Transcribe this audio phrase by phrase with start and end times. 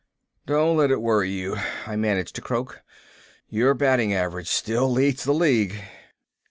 [0.47, 2.81] "Don't let it worry you," I managed to croak.
[3.49, 5.79] "Your batting average still leads the league."